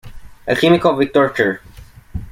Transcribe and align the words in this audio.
El 0.47 0.57
químico 0.57 0.97
Victor 0.97 1.31
Chr. 1.31 1.61